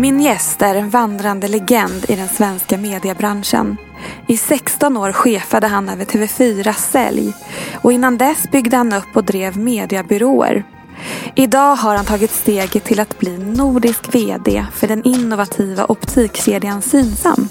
[0.00, 3.76] Min gäst är en vandrande legend i den svenska mediebranschen.
[4.26, 7.32] I 16 år chefade han över TV4 Sälj
[7.82, 10.64] och innan dess byggde han upp och drev mediebyråer.
[11.36, 17.48] Idag har han tagit steget till att bli nordisk VD för den innovativa optikkedjan Synsam.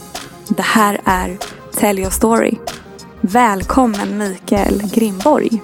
[0.48, 1.38] Det här är
[1.74, 2.54] Tell Your Story.
[3.22, 5.62] Välkommen Mikael Grimborg.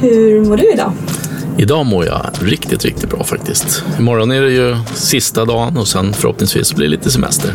[0.00, 0.92] Hur mår du idag?
[1.56, 3.84] Idag mår jag riktigt, riktigt bra faktiskt.
[3.98, 7.50] Imorgon är det ju sista dagen och sen förhoppningsvis blir det lite semester.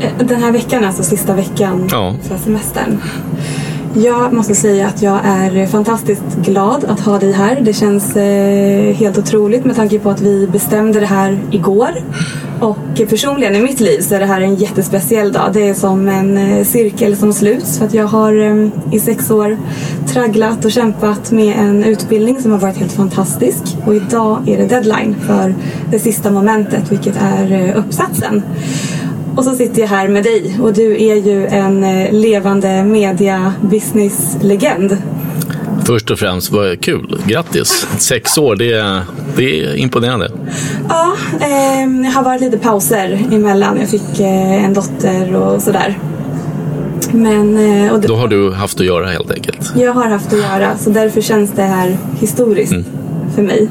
[0.00, 2.14] Eh, Den här veckan är alltså sista veckan Ja.
[2.28, 2.98] för semestern.
[3.96, 7.60] Jag måste säga att jag är fantastiskt glad att ha dig här.
[7.60, 11.90] Det känns eh, helt otroligt med tanke på att vi bestämde det här igår.
[12.64, 15.50] Och personligen i mitt liv så är det här en jättespeciell dag.
[15.52, 19.30] Det är som en eh, cirkel som sluts för att jag har ehm, i sex
[19.30, 19.58] år
[20.06, 23.62] tragglat och kämpat med en utbildning som har varit helt fantastisk.
[23.86, 25.54] Och idag är det deadline för
[25.90, 28.42] det sista momentet vilket är eh, uppsatsen.
[29.36, 33.54] Och så sitter jag här med dig och du är ju en eh, levande media
[33.60, 34.96] business-legend.
[35.84, 37.20] Först och främst, vad kul.
[37.26, 37.86] Grattis!
[37.98, 39.00] Sex år, det är,
[39.36, 40.30] det är imponerande.
[40.88, 43.80] Ja, eh, har varit lite pauser emellan.
[43.80, 45.98] Jag fick eh, en dotter och sådär.
[47.12, 47.56] Men
[47.86, 49.72] eh, och det, Då har du haft att göra helt enkelt.
[49.76, 52.84] jag har haft att göra så därför känns det här historiskt Mm.
[53.34, 53.68] för mig.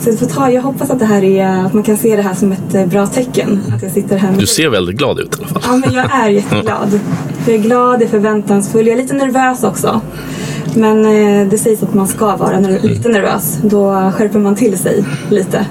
[0.00, 2.34] Så jag, ta, jag hoppas att, det här är, att man kan se det här
[2.34, 3.60] som ett eh, bra tecken.
[3.76, 5.62] Att jag sitter här med Du ser väldigt glad ut i alla fall.
[5.66, 7.00] Ja, men jag är jätteglad.
[7.46, 8.86] Jag är glad, jag är förväntansfull.
[8.86, 10.00] Jag är lite nervös också.
[10.76, 13.58] Men eh, det sägs att man ska vara ner- lite nervös.
[13.62, 15.66] Då skärper man till sig lite.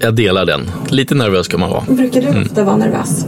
[0.00, 0.60] Jag delar den.
[0.88, 1.82] Lite nervös kan man vara.
[1.88, 2.34] Brukar Mm.
[2.34, 3.26] du ofta vara nervös?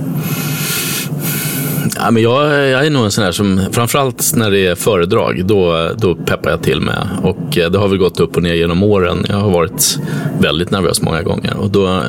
[1.97, 5.43] Ja, men jag, jag är nog en sån här som, framförallt när det är föredrag,
[5.47, 7.09] då, då peppar jag till med.
[7.23, 9.25] Och eh, det har väl gått upp och ner genom åren.
[9.29, 9.99] Jag har varit
[10.41, 11.57] väldigt nervös många gånger.
[11.57, 12.03] Och då, eh,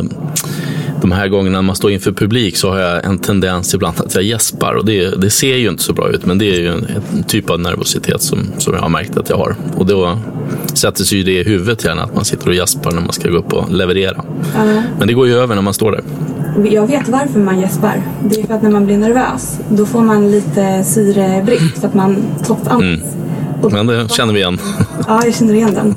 [1.10, 4.24] de här gångerna man står inför publik så har jag en tendens ibland att jag
[4.24, 4.74] gäspar.
[4.74, 6.86] Och det, det ser ju inte så bra ut, men det är ju en,
[7.16, 9.56] en typ av nervositet som, som jag har märkt att jag har.
[9.78, 10.20] Och då
[10.74, 13.30] sätter sig ju det i huvudet gärna, att man sitter och gäspar när man ska
[13.30, 14.24] gå upp och leverera.
[14.56, 14.84] Ja.
[15.00, 16.04] Men det går ju över när man står där.
[16.72, 18.02] Jag vet varför man gäspar.
[18.30, 21.94] Det är för att när man blir nervös då får man lite syrebrist för att
[21.94, 23.00] man toppandas.
[23.62, 24.60] Och- Men det känner vi igen.
[25.08, 25.96] Ja, jag känner igen den.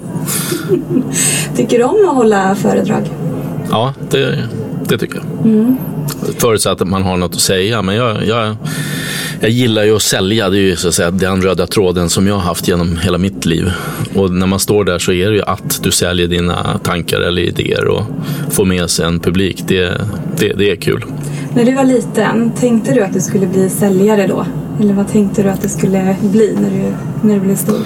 [1.56, 3.10] Tycker du om att hålla föredrag?
[3.70, 4.38] Ja, det,
[4.90, 5.76] det tycker jag.
[6.38, 7.82] Förutsatt att man har något att säga.
[7.82, 8.56] Men jag, jag,
[9.40, 10.50] jag gillar ju att sälja.
[10.50, 13.18] Det är ju så att säga den röda tråden som jag har haft genom hela
[13.18, 13.72] mitt liv.
[14.14, 17.42] Och när man står där så är det ju att du säljer dina tankar eller
[17.42, 18.02] idéer och
[18.50, 19.64] får med sig en publik.
[19.68, 20.00] Det,
[20.38, 21.04] det, det är kul.
[21.54, 24.46] När du var liten, tänkte du att du skulle bli säljare då?
[24.80, 26.94] Eller vad tänkte du att det skulle bli när du,
[27.28, 27.80] när du blev stor?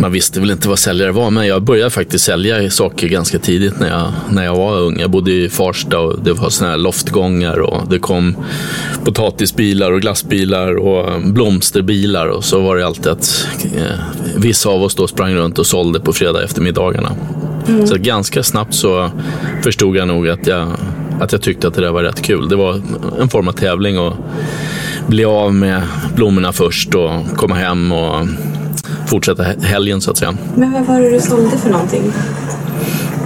[0.00, 3.80] Man visste väl inte vad säljare var, men jag började faktiskt sälja saker ganska tidigt
[3.80, 5.00] när jag, när jag var ung.
[5.00, 8.36] Jag bodde i Farsta och det var såna här loftgångar och det kom
[9.04, 13.46] potatisbilar och glassbilar och blomsterbilar och så var det alltid att
[13.76, 13.98] eh,
[14.36, 17.12] vissa av oss då sprang runt och sålde på fredag eftermiddagarna.
[17.86, 19.10] Så ganska snabbt så
[19.62, 20.68] förstod jag nog att jag,
[21.20, 22.48] att jag tyckte att det där var rätt kul.
[22.48, 22.80] Det var
[23.20, 24.14] en form av tävling och
[25.06, 25.82] bli av med
[26.14, 28.26] blommorna först och komma hem och
[29.08, 30.36] fortsätta he- helgen så att säga.
[30.56, 32.02] Men vad var det du sålde för någonting?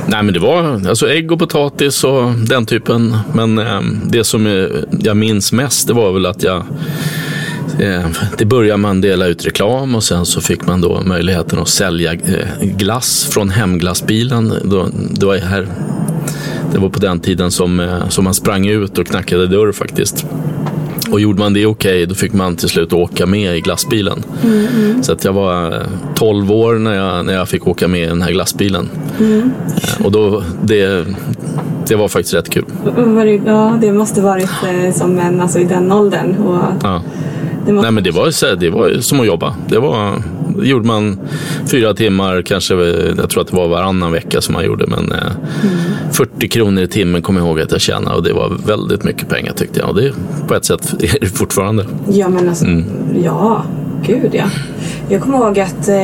[0.06, 3.17] Nej men det var alltså ägg och potatis och den typen.
[3.34, 4.67] Men eh, det som eh,
[5.00, 6.64] jag minns mest det var väl att jag
[7.81, 8.06] eh,
[8.38, 12.12] det började man dela ut reklam och sen så fick man då möjligheten att sälja
[12.12, 12.19] eh,
[12.61, 14.49] glass från hemglassbilen.
[15.19, 15.67] Det, var här,
[16.73, 20.26] det var på den tiden som, som man sprang ut och knackade dörr faktiskt.
[21.12, 24.23] Och gjorde man det okej, då fick man till slut åka med i glassbilen.
[25.03, 28.06] Så att jag var eh, 12 år när jag, när jag fick åka med i
[28.06, 28.88] den här glassbilen.
[29.20, 31.06] Eh, Och då, det,
[31.88, 32.64] det var faktiskt rätt kul.
[33.47, 34.50] Ja, det måste varit
[34.85, 36.37] eh, som en, alltså i den åldern.
[36.37, 37.03] Och Ja.
[37.67, 39.55] det måste, Nej men det var, det var som att jobba.
[39.69, 40.23] Det var,
[40.61, 41.19] det gjorde man
[41.67, 42.75] fyra timmar, kanske,
[43.17, 44.87] jag tror att det var varannan vecka som man gjorde.
[44.87, 45.33] Men eh,
[46.13, 49.29] 40 kronor i timmen kommer jag ihåg att jag tjänade och det var väldigt mycket
[49.29, 49.89] pengar tyckte jag.
[49.89, 50.13] Och det
[50.49, 51.87] på ett sätt är det fortfarande.
[52.11, 52.85] Ja, men alltså, Mm.
[53.25, 53.65] ja,
[54.07, 54.45] gud ja.
[55.09, 55.95] Jag kommer ihåg att eh,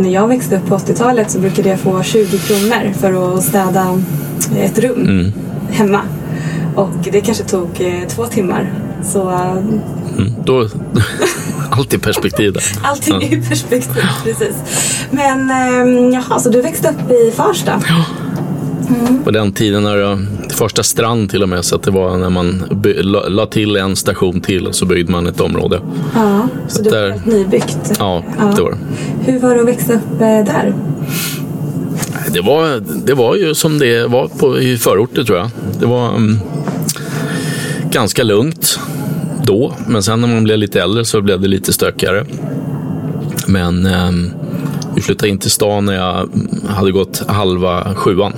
[0.00, 4.00] när jag växte upp på 80-talet så brukade jag få 20 kronor för att städa
[4.58, 5.32] ett rum Mm.
[5.70, 6.00] hemma.
[6.74, 8.72] Och det kanske tog eh, två timmar.
[9.04, 9.54] Så eh,
[10.18, 10.32] Mm.
[10.44, 10.68] Då,
[11.70, 12.62] allt i perspektiv där.
[12.82, 14.54] allting är i perspektiv, precis.
[15.10, 17.82] Men eh, jaha, så du växte upp i Farsta?
[19.24, 22.30] På den tiden när jag, första strand till och med, så att det var när
[22.30, 25.80] man by, la, la till en station till och så byggde man ett område.
[26.14, 27.78] Ja, så det var där- helt nybyggt.
[27.98, 28.22] Ja,
[28.56, 28.78] det var det.
[29.32, 30.74] Hur var det att växa upp eh, där?
[32.32, 35.50] Det var, det var ju som det var på, i förorter tror jag.
[35.80, 36.38] Det var mm,
[37.90, 38.78] ganska lugnt
[39.48, 42.26] då, men sen när man blev lite äldre så blev det lite stökigare.
[43.46, 44.30] Men ehm,
[44.94, 46.28] vi flyttade in till stan när jag
[46.68, 48.32] hade gått halva sjuan.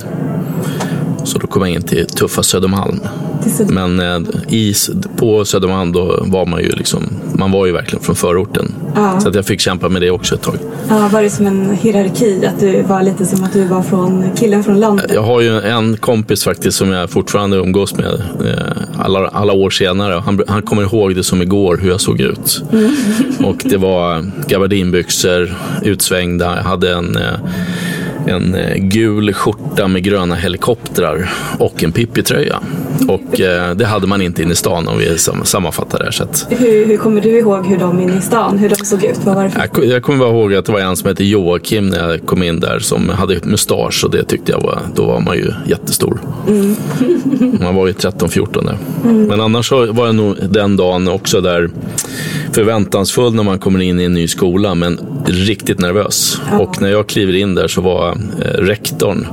[1.23, 2.99] Så då kom jag in till tuffa Södermalm.
[3.43, 4.73] Till Men eh, i,
[5.17, 7.03] på Södermalm då var man ju liksom,
[7.41, 8.73] man var ju verkligen från förorten.
[8.95, 9.19] Ja.
[9.19, 10.55] Så att jag fick kämpa med det också ett tag.
[10.89, 12.45] Ja, var det som en hierarki?
[12.45, 15.11] Att du var lite som att du var från killen från landet?
[15.13, 18.13] Jag har ju en kompis faktiskt som jag fortfarande umgås med
[18.45, 20.13] eh, alla, alla år senare.
[20.13, 22.63] Han, han kommer ihåg det som igår hur jag såg ut.
[23.43, 26.55] Och det var gabardinbyxor, utsvängda.
[26.55, 32.59] Jag hade en, eh, en eh, gul skjorta med gröna helikoptrar och en Pippi-tröja.
[33.07, 36.11] Och eh, det hade man inte inne i stan om vi sam- sammanfattar det här.
[36.11, 39.03] Så att, Hur, hur kommer du ihåg hur de inne i stan, hur de såg
[39.03, 39.19] ut?
[39.23, 39.59] Vad var det för...
[39.59, 42.43] jag, jag kommer bara ihåg att det var en som hette Joakim när jag kom
[42.43, 46.19] in där som hade mustasch och det tyckte jag var, då var man ju jättestor.
[47.61, 48.77] Man var ju 13-14 där.
[49.27, 51.69] Men annars så var jag nog den dagen också där
[52.53, 56.41] förväntansfull när man kommer in i en ny skola men riktigt nervös.
[56.59, 58.09] Och när jag kliver in där så var
[58.41, 59.27] eh, rektorn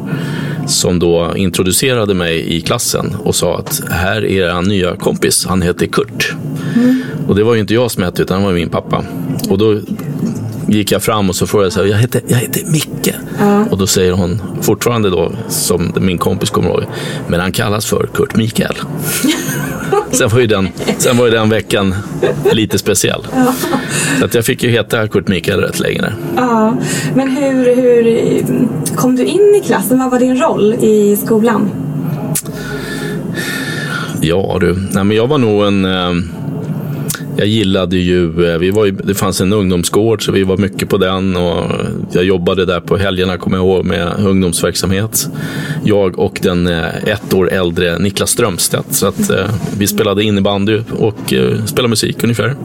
[0.68, 5.62] som då introducerade mig i klassen och sa att här är er nya kompis, han
[5.62, 6.34] heter Kurt.
[7.28, 9.04] Och det var ju inte jag som hette utan det var min pappa.
[9.50, 9.80] Och då
[10.68, 13.14] gick jag fram och så frågade jag så här, jag heter, jag heter Micke.
[13.70, 16.84] Och då säger hon fortfarande då, som min kompis kommer ihåg,
[17.28, 18.74] men han kallas för Kurt Mikael.
[20.10, 20.68] sen, var ju den,
[20.98, 21.94] sen var ju den veckan
[22.52, 23.26] lite speciell.
[24.18, 26.00] Så att jag fick ju heta Kurt Mikael rätt länge.
[26.00, 26.14] där.
[26.36, 26.76] Ja,
[27.14, 28.58] men hur, hur
[28.96, 29.98] kom du in i klassen?
[29.98, 31.70] Vad var din roll i skolan?
[34.20, 35.84] Ja du, Nej, men jag var nog en...
[37.38, 40.56] Eh, jag gillade ju, eh, vi var ju, det fanns en ungdomsgård så vi var
[40.56, 41.64] mycket på den och
[42.12, 45.28] jag jobbade där på helgerna kommer jag ihåg med ungdomsverksamhet.
[45.84, 48.94] Jag och den eh, ett år äldre Niklas Strömstedt.
[48.94, 49.46] Så att eh,
[49.78, 52.56] vi spelade innebandy och eh, spelade musik ungefär.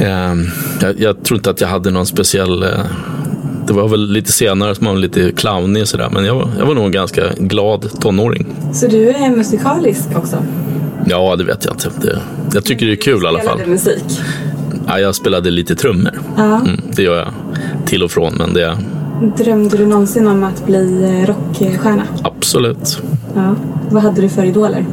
[0.00, 0.34] Eh,
[0.80, 2.68] jag, jag tror inte att jag hade någon speciell eh,
[3.66, 6.08] det var väl lite senare som man var lite clownig och sådär.
[6.12, 8.46] Men jag var, jag var nog en ganska glad tonåring.
[8.72, 10.36] Så du är musikalisk också?
[11.06, 11.90] Ja, det vet jag inte.
[12.02, 12.20] Det,
[12.54, 13.66] jag tycker det är kul i alla fall.
[13.66, 14.04] Musik?
[14.86, 16.20] Ja, jag spelade lite trummor.
[16.36, 16.60] Ja.
[16.60, 17.32] Mm, det gör jag
[17.86, 18.78] till och från, men det
[19.36, 22.02] Drömde du någonsin om att bli eh, rockstjärna?
[22.22, 23.02] absolut.
[23.34, 23.54] Ja.
[23.90, 24.86] Vad hade du för idoler?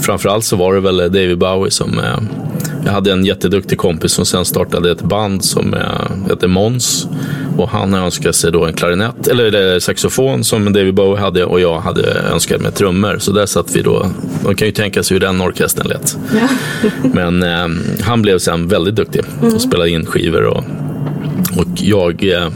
[0.00, 1.98] Framförallt så var det väl David Bowie som...
[1.98, 2.18] Eh,
[2.84, 7.08] jag hade en jätteduktig kompis som sen startade ett band som eh, heter Måns.
[7.56, 11.80] Och han önskade sig då en klarinett, eller saxofon som David Bowie hade och jag
[11.80, 13.18] hade önskat mig trummor.
[13.18, 14.06] Så där satt vi då.
[14.44, 16.16] Man kan ju tänka sig hur den orkestern lät.
[16.34, 16.48] Ja.
[17.12, 17.68] Men eh,
[18.02, 20.44] han blev sen väldigt duktig och spelade in skivor.
[20.44, 20.64] Och,
[21.56, 22.48] och jag eh,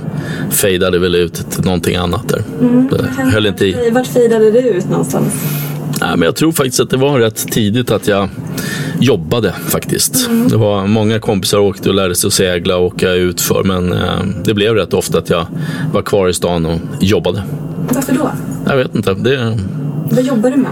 [0.51, 2.43] fejdade väl ut till någonting annat där.
[2.91, 3.91] Det höll inte i.
[3.93, 5.35] Vart fejdade du ut någonstans?
[6.01, 8.29] Nej, men jag tror faktiskt att det var rätt tidigt att jag
[9.01, 10.31] jobbade faktiskt.
[10.49, 13.93] Det var många kompisar åkte och lärde sig att segla och åka ut för men
[13.93, 13.99] eh,
[14.45, 15.47] det blev rätt ofta att jag
[15.93, 17.43] var kvar i stan och jobbade.
[17.95, 18.31] Varför då?
[18.67, 19.15] Jag vet inte.
[19.15, 19.59] Det,
[20.11, 20.71] Vad jobbar du med?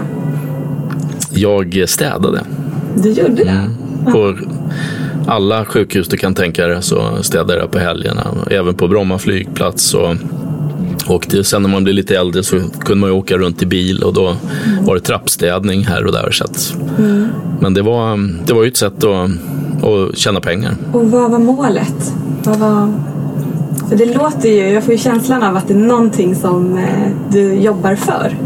[1.33, 2.41] jag städade.
[3.03, 3.49] Du gjorde det?
[3.49, 4.13] Mm.
[4.13, 4.37] På
[5.27, 8.27] alla sjukhus du kan tänka dig så städade jag på helgerna.
[8.51, 9.93] Även på Bromma flygplats.
[9.93, 10.15] Och,
[11.09, 13.65] och det, sen när man blev lite äldre så kunde man ju åka runt i
[13.65, 14.35] bil och då
[14.81, 16.31] var det trappstädning här och där.
[16.31, 16.75] Så att,
[17.59, 19.29] Men det var, det var ju ett sätt att,
[19.83, 20.75] att tjäna pengar.
[20.93, 22.13] Och vad var målet?
[22.43, 22.93] Vad var...
[23.89, 27.09] För det låter ju, jag får ju känslan av att det är någonting som eh,
[27.31, 28.37] du jobbar för.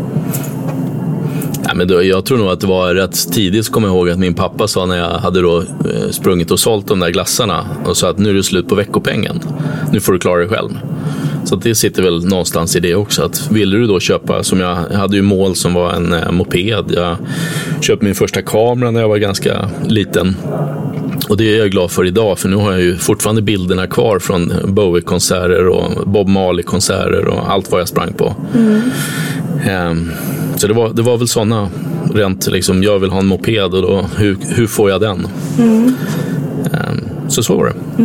[1.67, 4.19] Ja, men då, jag tror nog att det var rätt tidigt, kommer jag ihåg att
[4.19, 7.97] min pappa sa när jag hade då eh, sprungit och sålt de där glassarna och
[7.97, 9.39] sa att nu är det slut på veckopengen.
[9.91, 10.69] Nu får du klara dig själv.
[11.53, 13.23] Så det sitter väl någonstans i det också.
[13.23, 16.31] Att ville du då köpa, som jag, jag hade ju mål som var en eh,
[16.31, 16.85] moped.
[16.87, 17.17] Jag
[17.81, 20.35] köpte min första kamera när jag var ganska liten.
[21.29, 24.19] Och det är jag glad för idag, för nu har jag ju fortfarande bilderna kvar
[24.19, 28.35] från Bowie-konserter och Bob Marley-konserter och allt vad jag sprang på.
[29.69, 30.11] Ehm,
[30.55, 31.69] så det var, det var väl sådana
[32.13, 35.27] rent liksom, jag vill ha en moped och då, hur, hur får jag den?
[36.73, 38.03] Ehm, så så var det.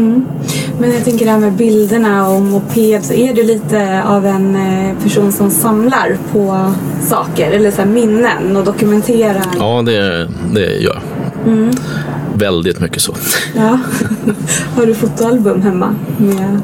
[0.81, 3.05] Men jag tänker det här med bilderna och moped.
[3.05, 8.57] Så är du lite av en eh, person som samlar på saker eller så minnen
[8.57, 9.45] och dokumenterar?
[9.59, 11.03] Ja, det, det gör
[11.45, 11.73] jag.
[12.35, 13.15] Väldigt mycket så.
[13.57, 13.79] Ja.
[14.77, 15.95] Har du fotoalbum hemma?
[16.17, 16.61] Med...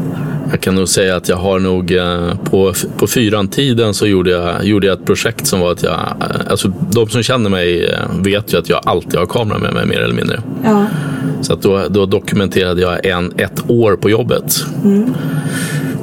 [0.50, 4.64] Jag kan nog säga att jag har nog eh, på, på fyran-tiden så gjorde jag,
[4.64, 8.54] gjorde jag ett projekt som var att jag, eh, alltså de som känner mig vet
[8.54, 10.42] ju att jag alltid har kamera med mig mer eller mindre.
[10.64, 10.86] Ja.
[11.44, 14.64] Så att då, då dokumenterade jag en, ett år på jobbet.
[14.84, 15.14] Mm.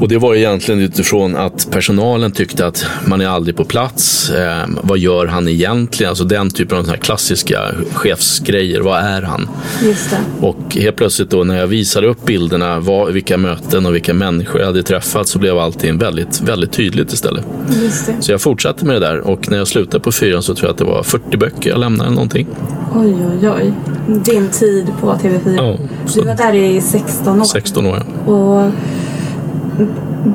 [0.01, 4.29] Och det var egentligen utifrån att personalen tyckte att man är aldrig på plats.
[4.29, 6.10] Eh, vad gör han egentligen?
[6.10, 7.60] Alltså den typen av klassiska
[7.93, 8.81] chefsgrejer.
[8.81, 9.50] Vad är han?
[9.84, 10.48] Just det.
[10.48, 14.60] Och helt plötsligt då när jag visade upp bilderna, vad, vilka möten och vilka människor
[14.60, 17.46] jag hade träffat så blev allting väldigt, väldigt tydligt istället.
[17.81, 18.15] Just det.
[18.20, 20.72] Så jag fortsatte med det där och när jag slutade på fyran så tror jag
[20.72, 22.48] att det var 40 böcker jag lämnade eller någonting.
[22.96, 23.74] Oj, oj, oj.
[24.08, 25.55] Din tid på TV4.
[25.55, 25.77] Ja,
[26.13, 27.46] du var där i 16 år.
[27.46, 28.03] 16 år.
[28.25, 28.72] Och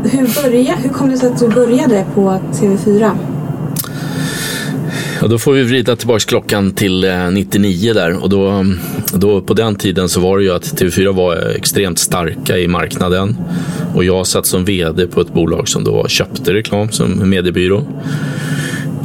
[0.05, 3.11] hur, började, hur kom det sig att du började på TV4?
[5.21, 8.65] Ja, då får vi vrida tillbaka klockan till eh, 99 där och då,
[9.15, 13.37] då på den tiden så var det ju att TV4 var extremt starka i marknaden
[13.95, 17.83] och jag satt som vd på ett bolag som då köpte reklam som mediebyrå.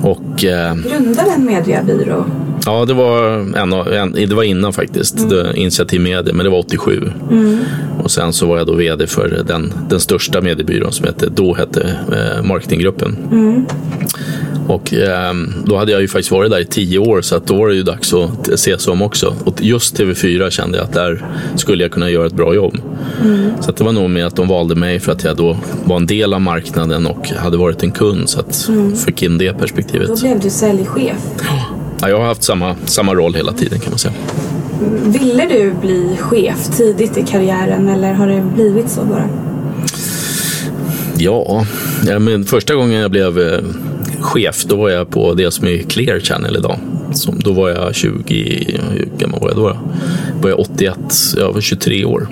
[0.04, 2.26] Och eh, Grundade en mediebyrå?
[2.66, 3.28] Ja, det var,
[3.58, 7.12] en, en, det var innan faktiskt, det, Initiativ Media, men det var 87.
[8.04, 11.54] Och sen så var jag då vd för den, den största mediebyrån som hette, då
[11.54, 13.18] hette eh, Marketinggruppen.
[14.68, 15.34] Och eh,
[15.66, 17.76] då hade jag ju faktiskt varit där i tio år så att då var det
[17.76, 19.34] ju dags att t- se sig om också.
[19.46, 21.26] Och just TV4 kände jag att där
[21.56, 22.78] skulle jag kunna göra ett bra jobb.
[23.62, 25.96] Så att det var nog med att de valde mig för att jag då var
[25.98, 28.70] en del av marknaden och hade varit en kund så att
[29.06, 30.08] fick in det perspektivet.
[30.08, 31.18] Då blev du säljchef.
[31.48, 31.66] Ja,
[32.10, 34.14] jag har haft samma, samma roll hela tiden kan man säga.
[35.06, 39.30] Ville du bli chef tidigt i karriären eller har det blivit så bara?
[41.18, 41.66] Ja,
[42.08, 43.60] ja men första gången jag blev eh,
[44.20, 46.80] chef då var jag på det som är Clear Channel idag.
[47.14, 49.70] Som, då var jag 20, hur gammal var jag då?
[49.70, 49.78] då?
[50.42, 50.98] var jag 81,
[51.38, 52.28] jag var 23 år.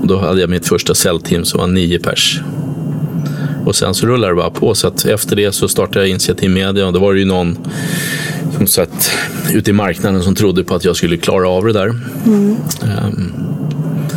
[0.00, 2.40] Och då hade jag mitt första säljteam som var nio pers.
[3.64, 4.74] Och sen så rullade det bara på.
[4.74, 7.58] Så att efter det så startade jag Initiativ Media och då var det ju någon
[8.56, 9.10] som satt
[9.52, 11.88] ute i marknaden som trodde på att jag skulle klara av det där.
[12.82, 13.32] Ehm,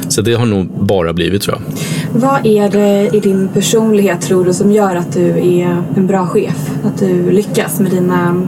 [0.07, 1.81] så det har nog bara blivit tror jag.
[2.21, 6.27] Vad är det i din personlighet tror du som gör att du är en bra
[6.27, 6.71] chef?
[6.83, 8.47] Att du lyckas med dina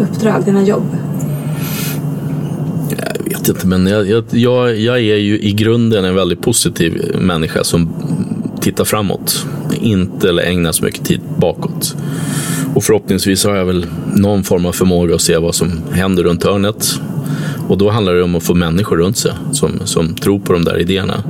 [0.00, 0.96] uppdrag, dina jobb?
[3.24, 7.16] Jag vet inte, men jag, jag, jag, jag är ju i grunden en väldigt positiv
[7.20, 7.88] människa som
[8.60, 9.46] tittar framåt.
[9.80, 11.96] Inte eller ägnar så mycket tid bakåt.
[12.74, 16.44] Och förhoppningsvis har jag väl någon form av förmåga att se vad som händer runt
[16.44, 17.00] hörnet.
[17.68, 20.64] Och då handlar det om att få människor runt sig som, som tror på de
[20.64, 21.24] där idéerna.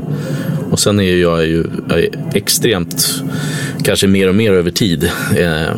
[0.71, 3.23] Och sen är jag ju jag är extremt,
[3.83, 5.75] kanske mer och mer över tid, eh,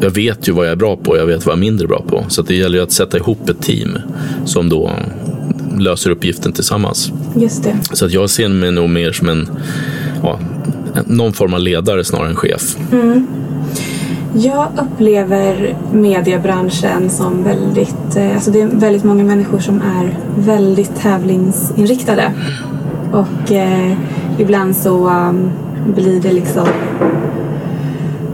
[0.00, 1.86] jag vet ju vad jag är bra på och jag vet vad jag är mindre
[1.86, 2.24] bra på.
[2.28, 3.98] Så det gäller ju att sätta ihop ett team
[4.44, 4.92] som då
[5.78, 7.12] löser uppgiften tillsammans.
[7.36, 7.76] Just det.
[7.92, 9.48] Så att jag ser mig nog mer som en,
[10.22, 10.40] ja,
[11.06, 12.76] någon form av ledare snarare än chef.
[14.36, 20.96] Jag upplever mediebranschen som väldigt, eh, alltså det är väldigt många människor som är väldigt
[20.96, 22.32] tävlingsinriktade.
[23.12, 23.92] Och eh,
[24.38, 25.50] ibland så um,
[25.94, 26.66] blir det liksom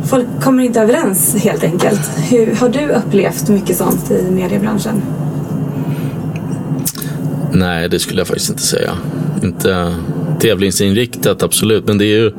[0.04, 2.10] Folk kommer inte överens helt enkelt.
[2.30, 5.02] Hur, har du upplevt mycket sånt i mediebranschen?
[7.52, 8.90] Nej, det skulle jag faktiskt inte säga.
[9.42, 9.94] Inte
[10.40, 11.86] tävlingsinriktat, absolut.
[11.86, 12.32] Men det är ju,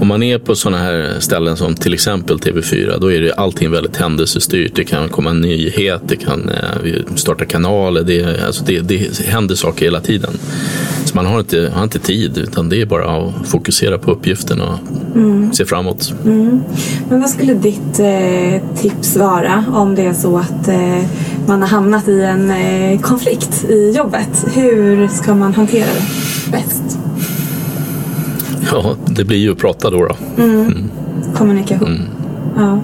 [0.00, 3.70] om man är på sådana här ställen som till exempel TV4, då är det allting
[3.70, 4.72] väldigt händelsestyrt.
[4.74, 9.54] Det kan komma en nyhet, det kan eh, starta kanaler, det, alltså det, det händer
[9.54, 10.30] saker hela tiden.
[11.04, 14.60] Så man har inte, har inte tid, utan det är bara att fokusera på uppgiften
[14.60, 14.78] och
[15.56, 16.14] se framåt.
[17.08, 21.02] Men vad skulle ditt eh, tips vara om det är så att eh,
[21.46, 24.46] man har hamnat i en eh, konflikt i jobbet?
[24.54, 27.07] Hur ska man hantera det bäst?
[28.72, 30.06] Ja, det blir ju att prata då.
[30.06, 30.16] då.
[31.34, 32.00] Kommunikation.
[32.56, 32.80] Ja.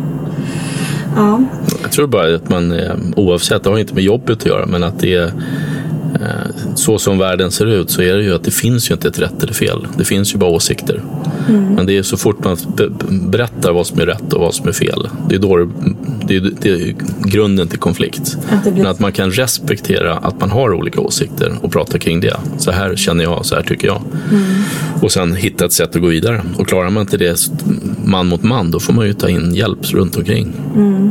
[1.17, 1.45] ja.
[1.83, 4.83] Jag tror bara att man, eh, oavsett, det har inte med jobbet att göra, men
[4.83, 5.33] att det är
[6.75, 9.18] så som världen ser ut så är det ju att det finns ju inte ett
[9.18, 9.87] rätt eller fel.
[9.99, 11.02] Det finns ju bara åsikter.
[11.49, 11.64] Mm.
[11.64, 14.68] Men det är så fort man be- berättar vad som är rätt och vad som
[14.68, 15.09] är fel.
[15.28, 15.71] Det är då det,
[16.26, 16.94] det, är, det är
[17.25, 18.38] grunden till konflikt.
[18.50, 22.37] Att Men att man kan respektera att man har olika åsikter och prata kring det.
[22.59, 24.02] Så här känner jag, så här tycker jag.
[24.30, 24.44] Mm.
[25.02, 26.42] Och sen hitta ett sätt att gå vidare.
[26.56, 27.40] Och klarar man inte det
[28.04, 30.52] man mot man, då får man ju ta in hjälp runt omkring.
[30.75, 31.11] Mm.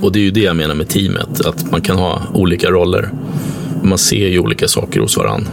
[0.00, 3.10] Och det är ju det jag menar med teamet, att man kan ha olika roller.
[3.86, 5.50] Man ser ju olika saker hos varandra.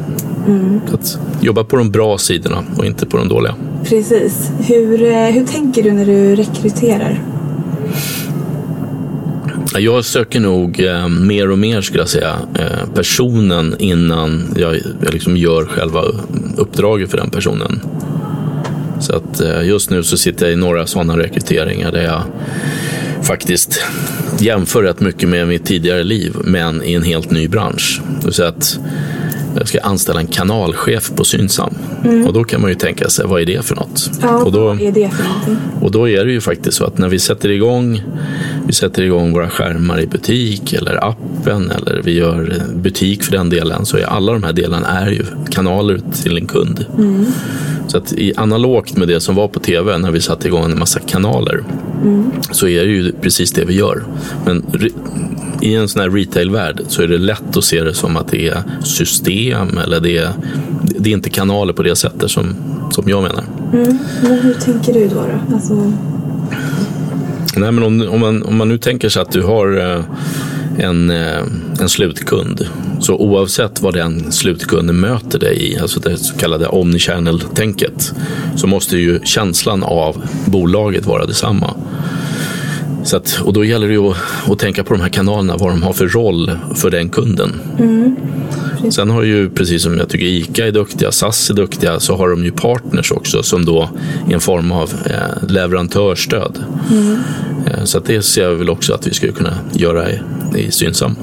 [0.47, 0.81] Mm.
[0.93, 3.55] Att jobba på de bra sidorna och inte på de dåliga.
[3.83, 4.51] Precis.
[4.67, 7.21] Hur, eh, hur tänker du när du rekryterar?
[9.79, 15.13] Jag söker nog eh, mer och mer skulle jag säga eh, personen innan jag, jag
[15.13, 16.03] liksom gör själva
[16.57, 17.81] uppdraget för den personen.
[18.99, 22.23] Så att eh, just nu så sitter jag i några sådana rekryteringar där jag
[23.21, 23.81] faktiskt
[24.39, 28.01] jämför rätt mycket med mitt tidigare liv men i en helt ny bransch.
[28.31, 28.79] Säga att
[29.57, 31.73] jag ska anställa en kanalchef på Synsam.
[32.27, 34.11] Och då kan man ju tänka sig, vad är det för något?
[34.21, 35.57] Ja, och då, vad är det för någonting?
[35.81, 38.01] och då är det ju faktiskt så att när vi sätter igång
[38.67, 43.49] vi sätter igång våra skärmar i butik eller appen eller vi gör butik för den
[43.49, 46.85] delen så är alla de här delarna är ju kanaler till en kund.
[47.87, 50.79] Så att i analogt med det som var på tv när vi satte igång en
[50.79, 51.63] massa kanaler
[52.51, 54.03] så är det ju precis det vi gör.
[54.45, 54.63] Men
[55.61, 58.47] i en sån här retailvärld så är det lätt att se det som att det
[58.47, 60.29] är system eller det är,
[60.99, 62.55] det är inte kanaler på det sättet som,
[62.91, 63.43] som jag menar.
[63.73, 63.97] Mm.
[64.21, 65.15] Men hur tänker du då?
[65.15, 65.55] då?
[65.55, 65.93] Alltså,
[67.55, 70.03] Nej, men om, om, man, om man nu tänker sig att du har eh,
[70.79, 71.43] en, eh,
[71.79, 72.67] en slutkund.
[72.99, 78.13] Så oavsett vad den slutkunden möter dig i, alltså det så kallade omnichannel-tänket,
[78.55, 81.73] så måste ju känslan av bolaget vara detsamma.
[83.03, 84.17] Så att, och då gäller det ju att,
[84.49, 87.51] att tänka på de här kanalerna, vad de har för roll för den kunden.
[88.91, 92.29] Sen har ju, precis som jag tycker ICA är duktiga, SAS är duktiga, så har
[92.29, 93.89] de ju partners också som då
[94.29, 96.63] är en form av eh, leverantörsstöd.
[97.67, 100.07] Eh, så det ser jag väl också att vi skulle kunna göra
[100.55, 101.15] i, i Synsam.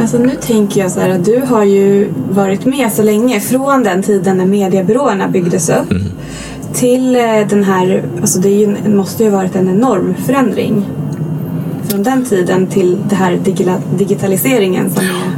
[0.00, 3.82] alltså nu tänker jag så här att du har ju varit med så länge från
[3.82, 5.92] den tiden när mediebyråerna byggdes upp
[6.74, 10.86] till eh, den här, alltså det ju, det måste ju ha varit en enorm förändring
[11.88, 13.38] från den tiden till det här
[13.98, 15.30] digitaliseringen som är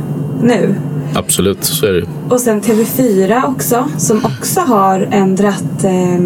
[0.42, 0.74] nu.
[1.14, 2.06] Absolut, så är det.
[2.28, 6.18] Och sen TV4 också, som också har ändrat eh,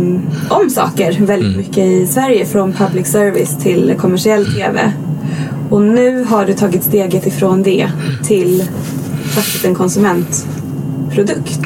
[0.49, 2.47] om saker väldigt mycket i Sverige.
[2.47, 4.93] Från public service till kommersiell TV.
[5.71, 7.91] Och nu har du tagit steget ifrån det
[8.27, 8.65] till
[9.25, 11.61] faktiskt en konsumentprodukt.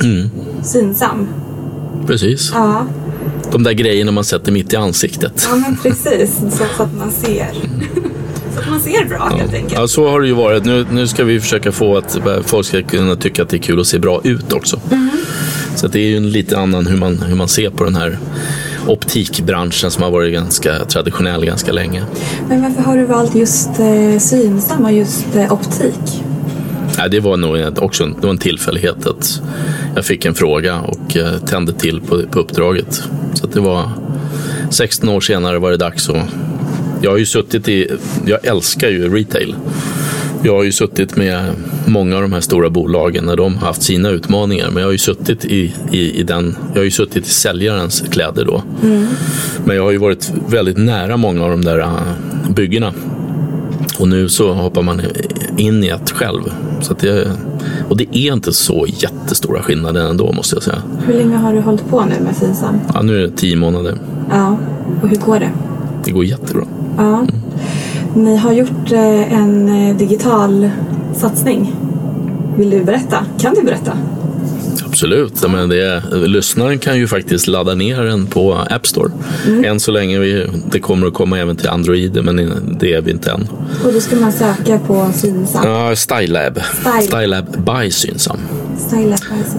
[0.63, 1.29] Synsam.
[2.07, 2.51] Precis.
[2.55, 2.87] Ja,
[3.53, 5.49] De där grejerna man sätter mitt i ansiktet.
[5.51, 6.37] ja men precis.
[6.51, 7.49] Så, så att man ser.
[8.55, 9.73] så att man ser bra helt enkelt.
[9.75, 10.65] Ja, så har det ju varit.
[10.65, 13.81] Nu, nu ska vi försöka få att folk ska kunna tycka att det är kul
[13.81, 14.81] att se bra ut också.
[15.77, 17.97] Så att det är ju en lite annan hur man, hur man ser på den
[17.97, 18.19] här
[18.87, 22.05] optikbranschen som har varit ganska traditionell ganska länge.
[22.49, 26.23] Men varför har du valt just eh, Synsam och just eh, optik?
[27.11, 29.43] Det var nog också en, det var en tillfällighet att
[29.95, 33.03] jag fick en fråga och eh, tände till på, på uppdraget.
[33.35, 33.91] Så att det var
[34.71, 36.17] 16 år senare var det dags och
[37.03, 37.89] jag har ju suttit i,
[38.27, 39.55] jag älskar ju retail.
[40.43, 41.55] Jag har ju suttit med
[41.87, 44.71] många av de här stora bolagen när de har haft sina utmaningar.
[44.71, 48.05] Men jag har ju suttit i, i, i den, jag har ju suttit i säljarens
[48.11, 48.63] kläder då.
[49.65, 51.89] Men jag har ju varit väldigt nära många av de där äh,
[52.55, 52.93] byggena.
[53.99, 55.03] Och nu så hoppar man
[55.57, 56.43] in i ett själv.
[56.81, 57.31] Så att det,
[57.89, 60.83] och det är inte så jättestora skillnader ändå måste jag säga.
[61.07, 62.81] Hur länge har du hållit på nu med Synsam?
[62.95, 63.99] Ja, nu är det tio månader.
[64.31, 64.59] Ja,
[65.03, 65.51] och hur går det?
[66.05, 66.65] Det går jättebra.
[66.97, 67.27] Ja.
[68.15, 70.71] Ni har gjort eh, en eh, digital
[71.15, 71.75] satsning.
[72.57, 73.27] Vill du berätta?
[73.41, 73.93] Kan du berätta?
[74.87, 75.51] Absolut.
[75.51, 79.11] Men det, lyssnaren kan ju faktiskt ladda ner den på App Store.
[79.65, 80.19] Än så länge.
[80.19, 82.37] Vi, det kommer att komma även till Android, men
[82.81, 83.49] det är vi inte än.
[83.85, 85.69] Och då ska man söka på Synsam.
[85.69, 86.61] Ja, Stylelab.
[86.81, 87.03] Style.
[87.03, 88.39] Stylelab by Synsam.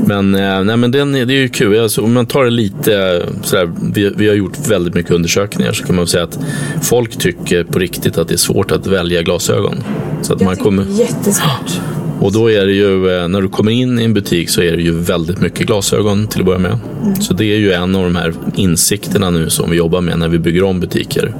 [0.05, 1.79] Men, eh, nej, men den, det är ju kul.
[1.79, 5.73] Alltså, om man tar det lite eh, sådär, vi, vi har gjort väldigt mycket undersökningar
[5.73, 6.39] så kan man säga att
[6.81, 9.83] folk tycker på riktigt att det är svårt att välja glasögon.
[10.21, 11.81] Så att man Jag tycker kommer, det är jättesvårt.
[12.19, 14.77] och då är det ju, eh, när du kommer in i en butik så är
[14.77, 16.79] det ju väldigt mycket glasögon till att börja med.
[17.19, 20.27] Så det är ju en av de här insikterna nu som vi jobbar med när
[20.27, 21.35] vi bygger om butiker.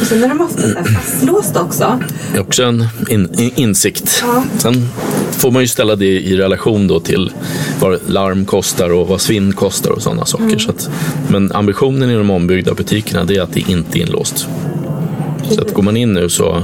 [0.00, 2.00] Och sen är de ofta fastlåsta också.
[2.32, 4.22] Det är också en in, in, insikt.
[4.22, 4.44] Ja.
[4.58, 4.88] Sen
[5.40, 7.30] får man ju ställa det i relation då till
[7.80, 10.58] vad larm kostar och vad svinn kostar och sådana saker.
[10.58, 10.90] Så att,
[11.28, 14.46] men ambitionen i de ombyggda butikerna är att det inte är inlåst.
[15.50, 16.62] Så att går man in nu så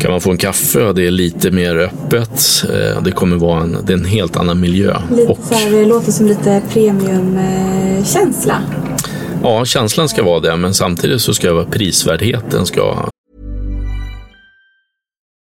[0.00, 2.64] kan man få en kaffe och det är lite mer öppet.
[2.64, 4.96] Eh, Det kommer vara en, det är en helt annan miljö.
[5.10, 8.58] Lite Och här, det låter som lite premiumkänsla.
[9.42, 13.08] ja, känslan ska vara det, men samtidigt så ska vara prisvärdheten ska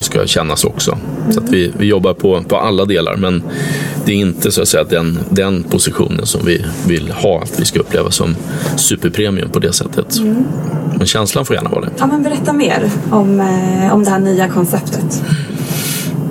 [0.00, 0.98] Ska kännas också.
[1.30, 3.42] Så att vi, vi jobbar på, på alla delar, men
[4.04, 7.64] det är inte så att säga den, den positionen som vi vill ha, att vi
[7.64, 8.36] ska uppleva som
[8.76, 10.20] superpremium på det sättet.
[10.98, 11.90] Men känslan får gärna vara det.
[11.98, 15.22] Ja, men berätta mer om, eh, om det här nya konceptet.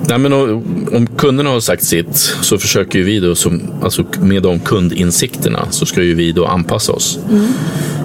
[0.08, 4.60] Nej, men om kunderna har sagt sitt så försöker vi då, som, alltså med de
[4.60, 7.18] kundinsikterna, så ska ju vi då anpassa oss.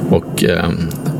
[0.10, 0.70] Och eh,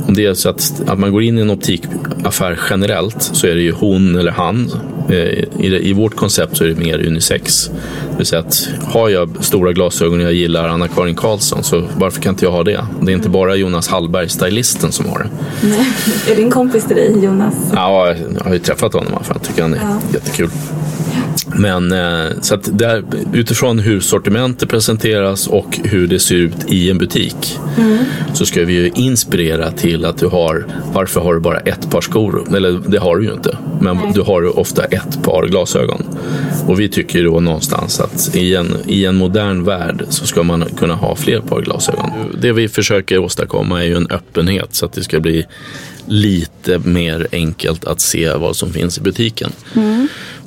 [0.08, 3.56] om det är så att, att man går in i en optikaffär generellt så är
[3.56, 4.72] det ju hon eller han.
[5.10, 5.16] Eh,
[5.60, 7.70] i, det, I vårt koncept så är det mer unisex.
[8.12, 12.22] Det vill säga att har jag stora glasögon och jag gillar Anna-Karin Karlsson så varför
[12.22, 12.86] kan inte jag ha det?
[13.02, 15.30] Det är inte bara Jonas Hallberg, stylisten, som har det.
[16.32, 17.54] Är din kompis till dig, Jonas?
[17.74, 19.12] Ja, jag har ju träffat honom.
[19.34, 19.98] Jag tycker han är Ja.
[20.14, 20.50] jättekul.
[21.56, 26.90] Men eh, så att där, utifrån hur sortimentet presenteras och hur det ser ut i
[26.90, 27.60] en butik
[28.34, 32.02] så ska vi ju inspirera till att du har, varför har du bara ett par
[32.02, 32.56] skor?
[32.56, 36.04] Eller det har du ju inte, men du har ofta ett par glasögon.
[36.68, 40.66] Och vi tycker då någonstans att i en, i en modern värld så ska man
[40.78, 42.10] kunna ha fler par glasögon.
[42.42, 45.46] Det vi försöker åstadkomma är ju en öppenhet så att det ska bli
[46.06, 49.52] lite mer enkelt att se vad som finns i butiken.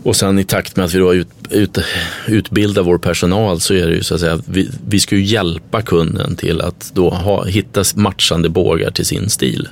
[0.07, 1.79] Och sen i takt med att vi då ut, ut,
[2.27, 5.23] utbildar vår personal så är det ju så att säga, att vi, vi ska ju
[5.23, 9.69] hjälpa kunden till att då ha, hitta matchande bågar till sin stil.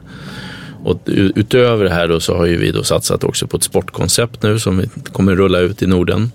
[0.84, 4.42] Och utöver det här då så har ju vi då satsat också på ett sportkoncept
[4.42, 6.32] nu som vi kommer rulla ut i Norden.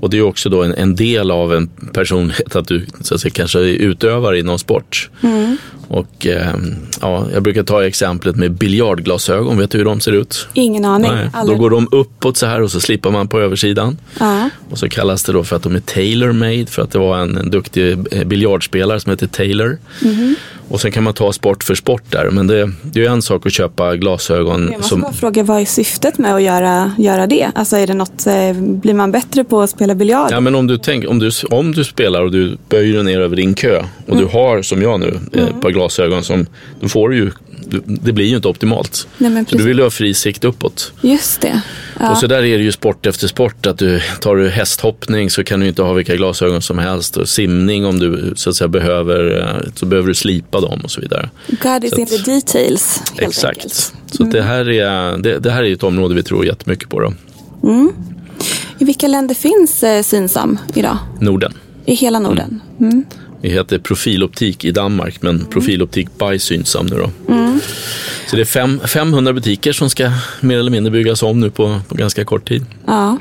[0.00, 3.20] Och det är också då en, en del av en personlighet att du så att
[3.20, 5.10] säga, kanske utövar inom sport.
[5.22, 5.56] Mm.
[5.56, 5.75] sport.
[5.88, 6.54] Och eh,
[7.00, 10.48] ja, jag brukar ta exemplet med biljardglasögon, vet du hur de ser ut?
[10.54, 11.10] Ingen aning.
[11.12, 13.98] Nej, då går de uppåt så här och så slipar man på översidan.
[14.20, 14.50] Ja.
[14.70, 17.36] Och så kallas det då för att de är tailor-made för att det var en,
[17.36, 19.78] en duktig eh, biljardspelare som heter Taylor.
[20.02, 20.34] Mhm.
[20.68, 22.30] Och sen kan man ta sport för sport där.
[22.30, 25.00] Men det, det är ju en sak att köpa glasögon Jag måste som...
[25.00, 27.50] bara fråga, vad är syftet med att göra, göra det?
[27.54, 30.28] Alltså är det något, eh, blir man bättre på att spela biljard?
[30.32, 33.36] Ja, men om du, tänk, om, du, om du spelar och du böjer ner över
[33.36, 34.24] din kö och Mm.
[34.24, 36.46] du har, som jag nu, ett par glasögon som,
[36.80, 37.30] då får du ju,
[37.66, 39.08] du, det blir ju inte optimalt.
[39.18, 40.92] Nej, Så du vill ju ha fri sikt uppåt.
[41.00, 41.60] Just det.
[42.00, 42.10] Ja.
[42.10, 43.66] Och så där är det ju sport efter sport.
[43.66, 47.16] Att du tar du hästhoppning så kan du inte ha vilka glasögon som helst.
[47.16, 50.90] Och simning om du så att säga behöver, eh, så behöver du slipa dem och
[50.90, 51.30] så vidare.
[51.62, 53.02] God is in the details.
[53.18, 53.56] Exakt.
[53.56, 53.92] Enkelt.
[54.12, 57.00] Så att det, här är, det, det här är ett område vi tror jättemycket på.
[57.00, 57.12] Då.
[58.78, 60.98] I vilka länder finns eh, Synsam idag?
[61.20, 61.52] Norden.
[61.84, 62.60] I hela Norden?
[62.80, 63.04] Mm.
[63.40, 67.10] Vi heter Profiloptik i Danmark men Profiloptik by Synsam nu då.
[68.26, 71.80] Så det är fem, 500 butiker som ska mer eller mindre byggas om nu på,
[71.88, 72.66] på ganska kort tid.
[72.86, 73.18] Ja.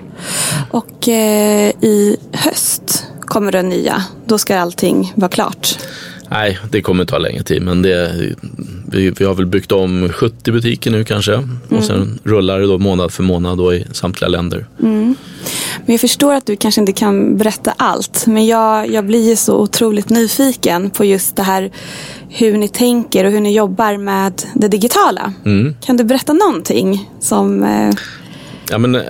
[0.71, 4.03] Och eh, i höst kommer det nya.
[4.25, 5.77] Då ska allting vara klart.
[6.29, 8.11] Nej, det kommer ta längre tid men det,
[8.91, 12.77] vi, vi har väl byggt om 70 butiker nu kanske och sen rullar det då
[12.77, 14.65] månad för månad då i samtliga länder.
[15.85, 18.27] Men jag förstår att du kanske inte kan berätta allt.
[18.27, 21.71] Men jag, jag blir ju så otroligt nyfiken på just det här
[22.29, 25.33] hur ni tänker och hur ni jobbar med det digitala.
[25.45, 25.75] Mm.
[25.81, 27.63] Kan du berätta någonting som...
[27.63, 27.93] Eh...
[28.69, 29.01] Ja, men, eh,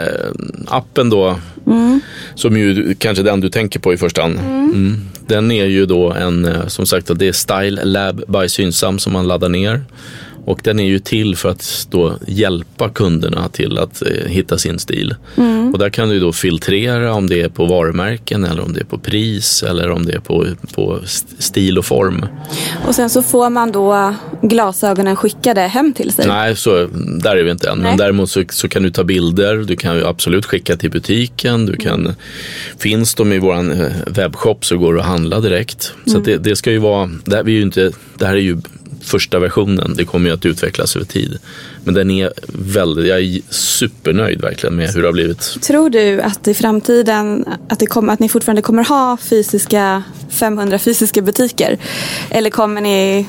[0.68, 1.36] appen då,
[1.68, 2.00] Mm.
[2.36, 4.40] som ju kanske den du tänker på i första hand.
[4.40, 5.02] Mm.
[5.28, 9.14] Den är ju då en, eh, som sagt, det är Style Lab by Synsam som
[9.14, 9.82] man laddar ner.
[10.46, 14.80] Och den är ju till för att då hjälpa kunderna till att eh, hitta sin
[14.80, 15.16] stil.
[15.38, 15.72] Mm.
[15.74, 18.86] Och där kan du då filtrera om det är på varumärken eller om det är
[18.86, 22.26] på pris eller om det är på, på st- stil och form.
[22.88, 26.28] Och sen så får man då glasögonen skickade hem till sig.
[26.28, 26.88] Nej, så,
[27.22, 27.78] där är vi inte än.
[27.78, 27.88] Nej.
[27.90, 31.66] Men däremot så, så kan du ta bilder, du kan ju absolut skicka till butiken.
[31.66, 32.16] Du kan,
[32.80, 33.56] Finns de i vår
[34.12, 35.94] webbshop så går det att handla direkt.
[36.06, 36.24] Så Mm.
[36.24, 38.58] det, det ska ju vara, det här, vi ju inte, det här är ju
[39.06, 41.38] första versionen, det kommer ju att utvecklas över tid.
[41.84, 45.58] Men den är väldigt, jag är supernöjd verkligen med hur det har blivit.
[45.62, 50.80] Tror du att i framtiden att, det kommer, att ni fortfarande kommer ha fysiska 500
[50.80, 51.78] fysiska butiker?
[52.30, 53.26] Eller kommer, ni,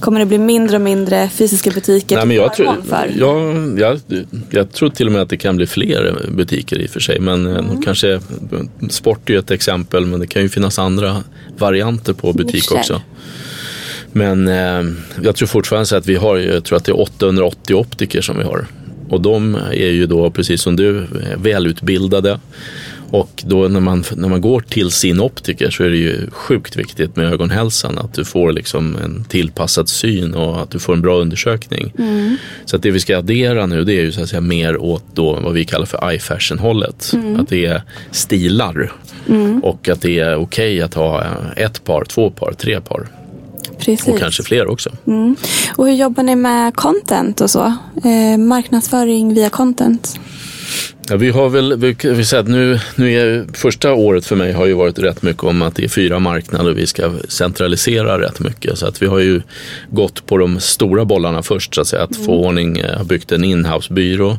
[0.00, 3.12] kommer det bli mindre och mindre fysiska butiker Nej, men jag, tror, för?
[3.18, 4.00] jag, jag,
[4.50, 7.20] jag tror till och med att det kan bli fler butiker i och för sig.
[7.20, 7.82] Men mm.
[7.82, 8.20] kanske,
[8.90, 11.16] sport är ju ett exempel, men det kan ju finnas andra
[11.58, 12.78] varianter på butik Nischer.
[12.78, 13.02] också.
[14.12, 14.92] Men eh,
[15.22, 18.38] jag tror fortfarande så att vi har, jag tror att det är 880 optiker som
[18.38, 18.66] vi har.
[19.08, 22.40] Och de är ju då, precis som du, eh, välutbildade.
[23.10, 26.76] Och då när man, när man går till sin optiker så är det ju sjukt
[26.76, 27.98] viktigt med ögonhälsan.
[27.98, 31.92] Att du får liksom en tillpassad syn och att du får en bra undersökning.
[31.98, 32.36] Mm.
[32.64, 35.04] Så att det vi ska addera nu det är ju så att säga mer åt
[35.14, 37.10] då vad vi kallar för eye fashion hållet.
[37.14, 37.40] Mm.
[37.40, 38.92] Att det är stilar
[39.28, 39.60] Mm.
[39.64, 41.24] och att det är okej att ha
[41.56, 43.06] ett par, två par, tre par.
[43.80, 44.08] Precis.
[44.08, 44.90] Och kanske fler också.
[45.06, 45.36] Mm.
[45.76, 47.74] Och hur jobbar ni med content och så?
[48.04, 50.20] Eh, marknadsföring via content?
[51.08, 54.52] Ja, vi har väl, vi, vi säger att nu, nu är första året för mig
[54.52, 58.20] har ju varit rätt mycket om att det är fyra marknader och vi ska centralisera
[58.20, 58.78] rätt mycket.
[58.78, 59.42] Så att vi har ju
[59.90, 62.02] gått på de stora bollarna först så att säga.
[62.02, 64.38] Att få ordning, eh, har byggt en inhousebyrå.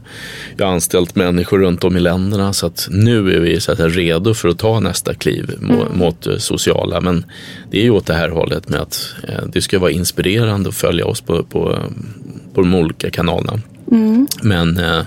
[0.58, 3.78] Jag har anställt människor runt om i länderna så att nu är vi så att
[3.78, 7.02] säga, redo för att ta nästa kliv mot, mot eh, sociala.
[7.02, 7.26] Men
[7.72, 10.76] det är ju åt det här hållet med att eh, det ska vara inspirerande att
[10.76, 11.80] följa oss på, på,
[12.54, 13.60] på de olika kanalerna.
[13.91, 14.28] Mm.
[14.41, 15.02] Men eh,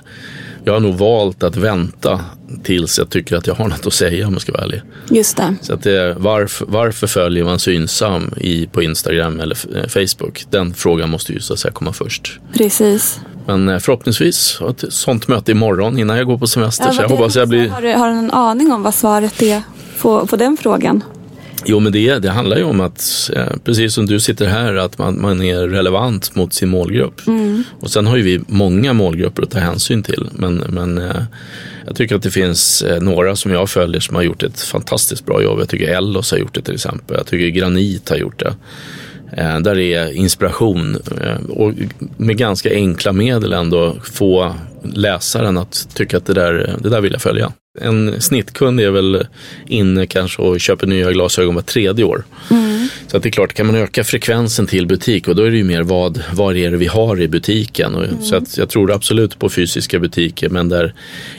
[0.65, 2.21] jag har nog valt att vänta
[2.63, 4.83] tills jag tycker att jag har något att säga om jag ska vara ärlig.
[5.11, 5.55] Just det.
[5.61, 10.45] Så att det, varför, varför följer man Synsam i, på Instagram eller eh, Facebook?
[10.51, 12.41] Den frågan måste ju så att säga komma först.
[12.55, 13.21] Precis.
[13.47, 16.85] Men eh, förhoppningsvis har ett sånt möte imorgon innan jag går på semester.
[16.85, 17.69] så vad jag hoppas jag blir...
[17.69, 19.63] har, du, har du en aning om vad svaret är
[20.01, 21.05] på, på den frågan?
[21.67, 24.99] Jo, men det, det handlar ju om att, eh, precis som du sitter här, att
[24.99, 27.27] man, man är relevant mot sin målgrupp.
[27.27, 27.65] Mm.
[27.81, 30.29] Och sen har ju vi många målgrupper att ta hänsyn till.
[30.33, 31.23] Men, men eh,
[31.87, 35.27] jag tycker att det finns eh, några som jag följer som har gjort ett fantastiskt
[35.27, 35.61] bra jobb.
[35.61, 37.17] Jag tycker Ellos har gjort det till exempel.
[37.17, 38.55] Jag tycker Granit har gjort det.
[39.37, 41.73] Eh, där det är inspiration eh, och
[42.17, 47.13] med ganska enkla medel ändå få läsaren att tycka att det där, det där vill
[47.13, 47.53] jag följa.
[47.81, 49.27] En snittkund är väl
[49.67, 52.25] inne kanske och köper nya glasögon var tredje år.
[52.51, 52.74] Mm.
[53.07, 55.57] Så att det är klart, kan man öka frekvensen till butik och då är det
[55.57, 57.95] ju mer vad, vad är det vi har i butiken.
[57.95, 60.95] Och, Så att jag tror absolut på fysiska butiker men där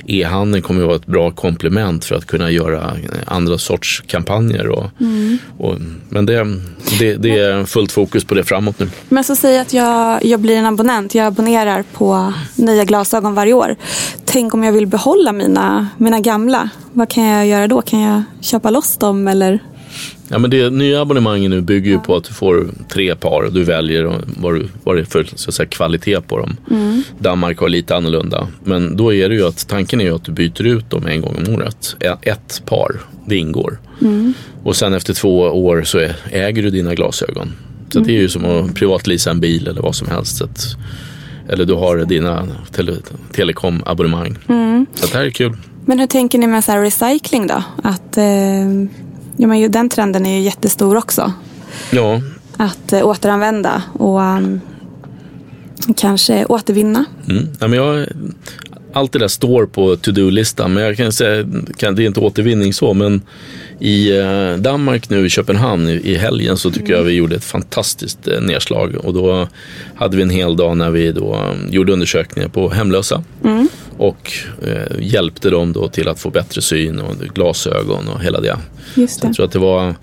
[0.07, 4.67] e-handeln kommer att vara ett bra komplement för att kunna göra andra sorts kampanjer.
[4.69, 4.85] Och,
[5.57, 5.75] och,
[6.09, 6.43] men det,
[6.99, 8.89] det, det är fullt fokus på det framåt nu.
[9.09, 11.15] Men så säg att jag, jag blir en abonnent.
[11.15, 13.75] Jag abonnerar på nya glasögon varje år.
[14.25, 16.69] Tänk om jag vill behålla mina, mina gamla.
[16.93, 17.81] Vad kan jag göra då?
[17.81, 19.59] Kan jag köpa loss dem eller?
[20.29, 23.53] Ja, men det nya abonnemanget nu bygger ju på att du får tre par och
[23.53, 26.57] du väljer vad, du, vad det är för så säga, kvalitet på dem.
[27.19, 28.47] Danmark har lite annorlunda.
[28.63, 31.21] Men då är det ju att tanken är ju att du byter ut dem en
[31.21, 31.95] gång om året.
[32.21, 33.79] Ett par, det ingår.
[34.63, 37.51] Och sen efter två år så äger du dina glasögon.
[37.89, 40.37] Så det är ju som att privatlisa en bil eller vad som helst.
[40.37, 40.75] Så att,
[41.49, 42.93] eller du har dina tele,
[43.31, 44.37] telekomabonnemang.
[44.95, 45.57] Så att det här är kul.
[45.85, 47.63] Men hur tänker ni med så recycling då?
[47.83, 48.23] Att, eh,
[49.37, 51.33] ja, men den trenden är ju jättestor också.
[51.91, 52.21] Ja,
[52.57, 54.61] Att eh, återanvända och um,
[55.97, 57.05] kanske återvinna.
[57.29, 57.47] Mm.
[57.59, 58.07] Ja, men jag,
[58.93, 61.45] allt det där står på to-do-listan, men jag kan säga,
[61.77, 63.21] kan, det är inte återvinning så, men
[63.79, 68.27] i eh, Danmark nu i Köpenhamn i, helgen så tycker jag vi gjorde ett fantastiskt
[68.27, 69.47] eh, nedslag och då
[69.95, 73.23] hade vi en hel dag när vi då eh, gjorde undersökningar på hemlösa.
[73.97, 78.57] Och eh, hjälpte dem då till att få bättre syn och glasögon och hela det.
[78.95, 79.27] Just Så det.
[79.27, 79.95] jag tror att det var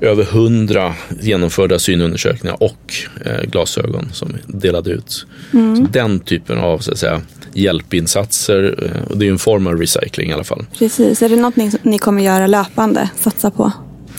[0.00, 5.26] över hundra genomförda synundersökningar och eh, glasögon som delade ut.
[5.52, 5.76] Mm.
[5.76, 7.20] Så den typen av så att säga,
[7.52, 10.66] hjälpinsatser, och det är en form av recycling i alla fall.
[10.78, 11.22] Precis.
[11.22, 13.72] Är det som ni kommer göra löpande, satsa på?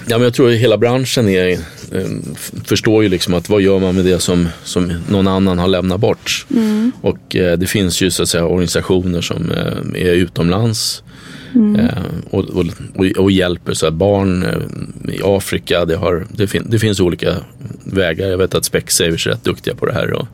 [0.08, 1.52] Ja, men jag tror att hela branschen är,
[1.92, 2.08] eh,
[2.64, 6.00] förstår ju liksom att vad gör man med det som, som någon annan har lämnat
[6.00, 6.46] bort.
[7.02, 11.04] Och eh, det finns ju så att säga organisationer som eh, är utomlands
[11.78, 12.66] eh, och, och,
[13.18, 14.46] och, hjälper så att barn
[15.10, 17.36] i Afrika, det, har, det, fin, det finns olika
[17.84, 18.28] vägar.
[18.28, 20.28] Jag vet att Specsavers är rätt duktiga på det här och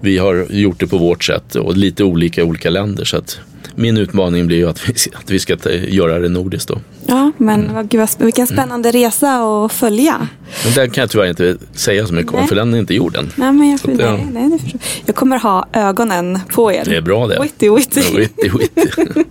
[0.00, 3.04] vi har gjort det på vårt sätt och lite olika i olika länder.
[3.04, 3.38] Så att
[3.76, 5.56] min utmaning blir ju att vi, att vi ska
[5.88, 6.78] göra det nordiskt då.
[7.06, 10.28] Ja, men vad, gud, vad sp- vilken spännande resa att följa.
[10.64, 12.48] Men den kan jag tyvärr inte säga så mycket om Nej.
[12.48, 13.32] för den är inte gjord än.
[13.36, 14.10] Nej, men jag, Så att, ja.
[14.32, 16.82] nej, nej, jag kommer ha ögonen på er.
[16.84, 17.42] Det är bra det.
[17.42, 18.00] Witty, witty.
[18.00, 18.90] Ja, witty, witty.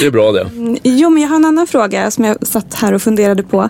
[0.00, 0.50] Det är bra det.
[0.82, 3.68] Jo, men jag har en annan fråga som jag satt här och funderade på.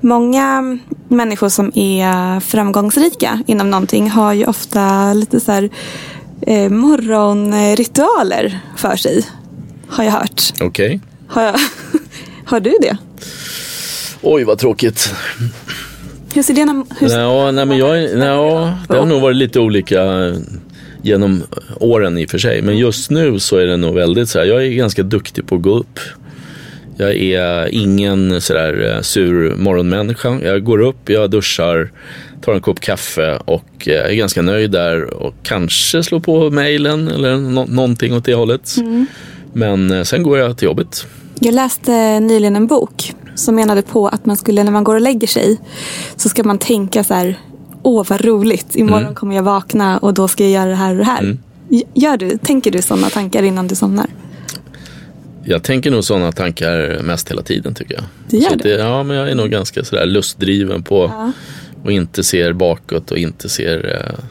[0.00, 0.78] Många
[1.08, 5.70] människor som är framgångsrika inom någonting har ju ofta lite så här
[6.46, 9.26] eh, morgonritualer för sig.
[9.88, 10.42] Har jag hört.
[10.60, 11.00] Okej.
[11.28, 11.54] Har, jag,
[12.44, 12.96] har du det?
[14.22, 15.14] Oj vad tråkigt.
[16.34, 20.02] Hur ser det hur, Ja, nej, men jag, ja, det har nog varit lite olika
[21.02, 21.42] genom
[21.80, 22.62] åren i och för sig.
[22.62, 24.46] Men just nu så är det nog väldigt så här.
[24.46, 26.00] Jag är ganska duktig på att gå upp.
[26.96, 30.38] Jag är ingen sådär eh, sur morgonmänniska.
[30.42, 31.90] Jag går upp, jag duschar,
[32.42, 35.14] tar en kopp kaffe och eh, är ganska nöjd där.
[35.14, 38.74] Och kanske slår på mejlen eller nå- någonting åt det hållet.
[39.52, 41.06] Men eh, sen går jag till jobbet.
[41.40, 45.00] Jag läste nyligen en bok som menade på att man skulle, när man går och
[45.00, 45.58] lägger sig,
[46.16, 47.38] så ska man tänka så här,
[47.82, 49.14] åh vad roligt, imorgon Mm.
[49.14, 51.36] kommer jag vakna och då ska jag göra det här och det här.
[51.68, 54.06] G- Gör du, tänker du sådana tankar innan du somnar?
[55.44, 58.04] Jag tänker nog sådana tankar mest hela tiden tycker jag.
[58.28, 58.68] Du gör Så att det?
[58.70, 61.32] Ja, men jag är nog ganska sådär lustdriven på
[61.82, 63.94] och inte ser bakåt och inte ser...
[63.96, 64.24] Eh,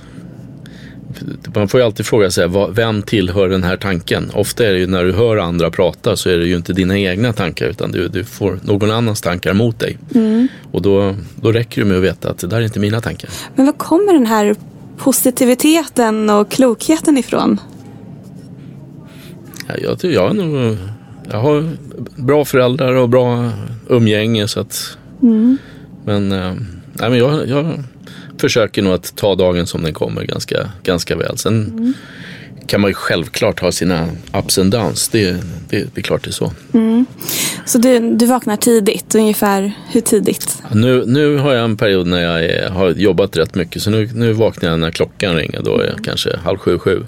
[1.55, 4.31] man får ju alltid fråga sig, vem tillhör den här tanken?
[4.33, 6.97] Ofta är det ju när du hör andra prata så är det ju inte dina
[6.97, 9.97] egna tankar utan du, du får någon annans tankar mot dig.
[10.15, 10.47] Mm.
[10.71, 13.29] Och då, då räcker det med att veta att det där är inte mina tankar.
[13.55, 14.55] Men var kommer den här
[14.97, 17.59] positiviteten och klokheten ifrån?
[19.67, 20.77] Ja, jag, ty- jag, är nog,
[21.31, 21.69] jag har
[22.15, 23.51] bra föräldrar och bra
[23.89, 24.47] umgänge.
[24.47, 24.97] Så att,
[26.05, 26.53] Men, eh,
[26.93, 27.84] nej, men jag, jag
[28.38, 31.38] försöker nog att ta dagen som den kommer ganska, ganska väl.
[31.38, 31.93] Sen
[32.67, 35.10] kan man ju självklart ha sina ups and downs.
[35.10, 35.32] Det,
[35.69, 36.51] det, det är klart det är så.
[37.65, 40.63] Så du, du vaknar tidigt, ungefär hur tidigt?
[40.71, 43.82] Nu, nu har jag en period när jag är, har jobbat rätt mycket.
[43.82, 45.62] Så nu, nu vaknar jag när klockan ringer.
[45.62, 47.04] Då är jag kanske halv sju, sju.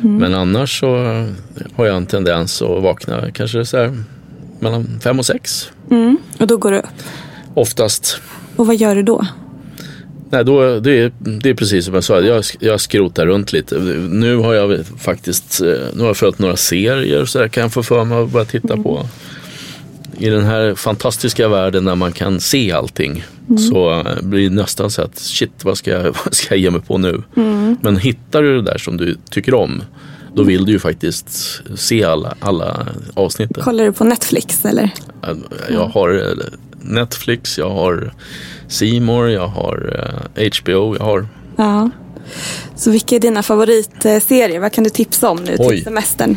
[0.00, 0.96] Men annars så
[1.74, 4.02] har jag en tendens att vakna kanske så här
[4.60, 5.70] mellan fem och sex.
[6.38, 6.86] Och då går du upp.
[7.54, 8.20] Oftast.
[8.56, 9.26] Och vad gör du då?
[10.30, 13.78] Nej, då, det, är, det är precis som jag sa, jag, jag skrotar runt lite.
[14.10, 17.72] Nu har jag faktiskt eh, nu har jag följt några serier så där kan jag
[17.72, 19.06] få för mig att börja titta på.
[20.18, 23.24] I den här fantastiska världen där man kan se allting
[23.70, 26.70] så eh, blir det nästan så att shit, vad ska jag, vad ska jag ge
[26.70, 27.22] mig på nu?
[27.80, 29.82] Men hittar du det där som du tycker om
[30.34, 33.62] då vill du ju faktiskt se alla, alla avsnitten.
[33.62, 34.90] Kollar du på Netflix eller?
[35.70, 36.44] Jag har eh,
[36.84, 38.12] Netflix, jag har
[39.00, 39.96] More, jag har
[40.36, 41.90] eh, HBO, jag har Ja.
[42.76, 44.60] Så vilka är dina favoritserier?
[44.60, 45.76] Vad kan du tipsa om nu Oj.
[45.76, 46.36] till semestern?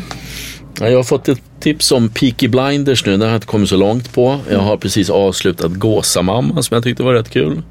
[0.80, 3.68] Ja, jag har fått ett tips om Peaky Blinders nu, den har jag inte kommit
[3.68, 4.38] så långt på.
[4.50, 7.62] Jag har precis avslutat Gåsamamma som jag tyckte var rätt kul.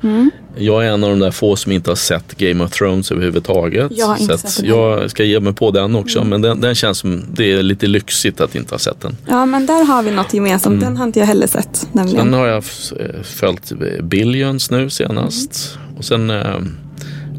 [0.57, 3.91] Jag är en av de där få som inte har sett Game of Thrones överhuvudtaget.
[3.95, 6.23] Jag har inte sett jag ska ge mig på den också.
[6.23, 9.17] Men den, den känns som, det är lite lyxigt att inte ha sett den.
[9.27, 10.81] Ja, men där har vi något gemensamt.
[10.81, 11.87] Den har inte jag heller sett.
[11.91, 12.23] Nämligen.
[12.23, 12.63] Sen har jag
[12.99, 13.71] eh, följt
[14.03, 15.77] Billions nu senast.
[15.97, 16.59] Och sen eh,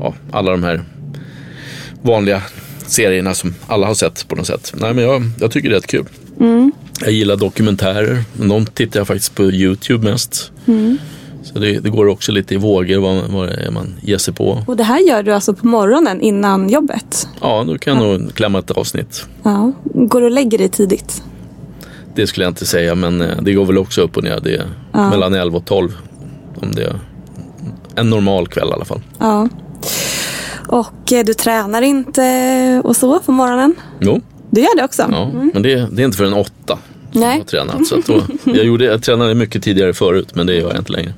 [0.00, 0.84] ja, alla de här
[2.02, 2.42] vanliga
[2.88, 4.72] serierna som alla har sett på något sätt.
[4.76, 6.06] Nej, men jag, jag tycker det är rätt kul.
[7.00, 10.52] Jag gillar dokumentärer, men de tittar jag faktiskt på YouTube mest.
[11.42, 14.62] Så det, det går också lite i vågor vad, vad är man ger sig på.
[14.66, 17.28] Och det här gör du alltså på morgonen innan jobbet?
[17.40, 19.26] Ja, då kan jag nog klämma ett avsnitt.
[19.42, 19.72] Ja.
[19.84, 21.22] Går du och lägger dig tidigt?
[22.14, 24.40] Det skulle jag inte säga, men eh, det går väl också upp och ner.
[24.42, 24.66] Det är
[25.10, 25.96] mellan 11 och 12.
[26.54, 26.98] Om det är
[27.94, 29.00] en normal kväll i alla fall.
[29.18, 29.48] Ja.
[30.68, 33.74] Och eh, du tränar inte och så på morgonen?
[34.00, 35.06] Jo, Du gör det också?
[35.10, 36.78] ja, men det, det är inte förrän åtta
[37.12, 37.38] jag Nej.
[37.38, 37.86] har tränat.
[37.86, 40.92] Så att då, jag, gjorde, jag tränade mycket tidigare förut, men det gör jag inte
[40.92, 41.12] längre.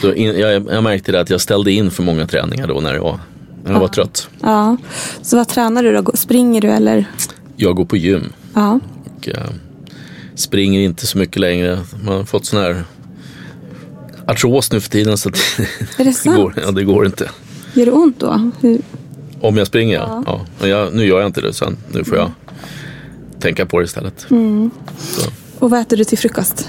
[0.00, 2.94] Så in, jag, jag märkte det att jag ställde in för många träningar då när
[2.94, 3.18] jag var,
[3.64, 4.28] när jag var trött.
[4.42, 4.76] Ja.
[5.22, 6.12] Så vad tränar du då?
[6.14, 7.04] Springer du eller?
[7.56, 8.80] Jag går på gym Ja.
[9.18, 9.34] och eh,
[10.34, 11.78] springer inte så mycket längre.
[12.04, 12.84] Man har fått sån här
[14.26, 15.38] artros nu för tiden så det
[16.04, 17.30] det, går, ja, det går inte.
[17.74, 18.50] Gör det ont då?
[18.60, 18.80] Hur?
[19.40, 20.22] Om jag springer ja.
[20.26, 20.46] ja.
[20.60, 22.30] Men jag, nu gör jag inte det så nu får jag
[23.40, 24.26] tänka på det istället.
[24.98, 25.30] Så.
[25.58, 26.68] Och vad äter du till frukost?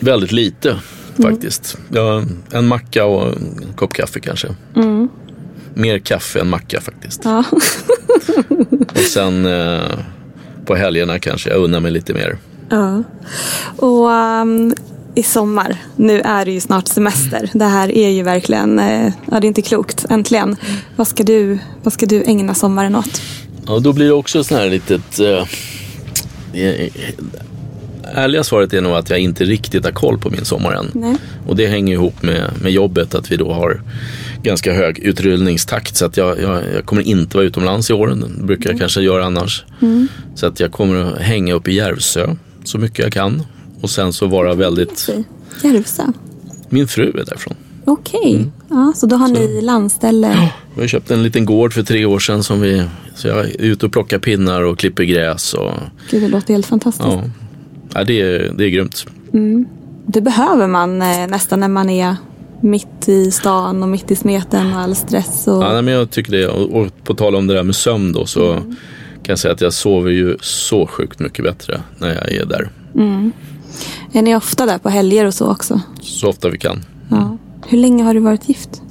[0.00, 0.76] Väldigt lite
[1.22, 1.78] faktiskt.
[1.92, 4.48] Ja, en macka och en kopp kaffe kanske.
[5.74, 7.20] Mer kaffe än macka faktiskt.
[7.24, 7.44] Ja.
[8.90, 9.80] Och sen eh,
[10.66, 12.38] på helgerna kanske jag unnar mig lite mer.
[12.70, 13.02] ja.
[13.76, 14.74] Och ehm,
[15.14, 17.50] i sommar, nu är det ju snart semester.
[17.52, 20.56] Det här är ju verkligen, eh, ja det är inte klokt, äntligen.
[20.96, 23.22] Vad ska du, vad ska du ägna sommaren åt?
[23.66, 25.20] Ja, då blir det också sån här litet...
[25.20, 25.46] Eh,
[26.62, 26.90] eh,
[28.14, 30.90] ärliga svaret är nog att jag inte riktigt har koll på min sommar än.
[30.92, 31.16] Nej.
[31.46, 33.82] Och det hänger ihop med, med jobbet, att vi då har
[34.42, 35.96] ganska hög utrullningstakt.
[35.96, 38.08] Så att jag, jag, jag kommer inte vara utomlands i år,
[38.38, 39.64] det brukar jag kanske göra annars.
[40.34, 43.42] Så att jag kommer att hänga upp i Järvsö så mycket jag kan.
[43.80, 45.10] Och sen så vara väldigt...
[45.62, 46.02] Järvsö?
[46.68, 47.54] Min fru är därifrån.
[47.84, 50.50] Okej, ja, så då har ni landställe.
[50.74, 52.84] Vi har köpt en liten gård för tre år sedan som vi...
[53.14, 55.72] Så jag är ute och plockar pinnar och klipper gräs och...
[56.10, 57.08] Gud, det låter helt fantastiskt.
[57.08, 57.22] Ja,
[57.94, 59.06] ja det, är, det är grymt.
[60.06, 62.16] Det behöver man eh, nästan när man är
[62.60, 65.48] mitt i stan och mitt i smeten och all stress.
[65.48, 65.62] Och...
[65.62, 66.48] Ja, nej, men jag tycker det.
[66.48, 69.60] Och, och på tal om det där med sömn då så kan jag säga att
[69.60, 72.70] jag sover ju så sjukt mycket bättre när jag är där.
[74.12, 75.80] Är ni ofta där på helger och så också?
[76.00, 76.84] Så ofta vi kan.
[77.10, 77.38] Ja.
[77.68, 78.82] Hur länge har du varit gift?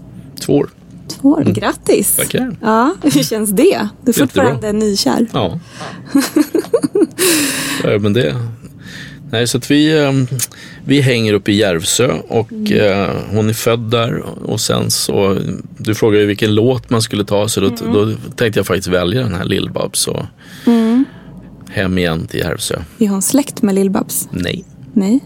[0.45, 0.69] Två år.
[1.07, 1.43] Två år.
[1.43, 2.15] Grattis!
[2.15, 2.55] Tackar.
[2.61, 3.87] Ja, hur känns det?
[4.03, 5.27] Du är fortfarande nykär.
[5.33, 5.59] Ja.
[7.83, 8.35] ja men det...
[9.31, 10.11] Nej, så att vi, eh,
[10.85, 14.19] vi hänger uppe i Järvsö och eh, hon är född där.
[14.45, 15.37] Och sen så,
[15.77, 19.21] du frågade ju vilken låt man skulle ta så då, då tänkte jag faktiskt välja
[19.21, 20.25] den här Lill-Babs och
[21.79, 22.75] Hem igen till Järvsö.
[22.99, 24.27] Är hon släkt med Lill-Babs?
[24.31, 24.63] Nej.
[24.93, 25.19] Nej.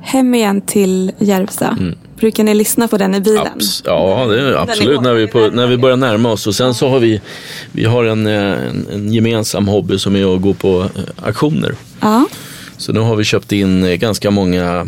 [0.00, 1.74] Hem igen till Järvsö.
[2.16, 3.46] Brukar ni lyssna på den i bilen?
[3.58, 6.46] Abs- ja, det är absolut när vi, på, när vi börjar närma oss.
[6.46, 7.20] Och sen så har vi,
[7.72, 11.74] vi har en, eh, en, en gemensam hobby som är att gå på eh, auktioner.
[12.00, 12.26] Ja.
[12.76, 14.86] Så nu har vi köpt in eh, ganska många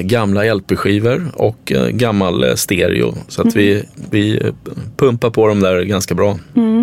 [0.00, 3.14] gamla LP-skivor och gammal stereo.
[3.28, 4.52] Så att vi, vi eh,
[4.96, 6.38] pumpar på dem där ganska bra.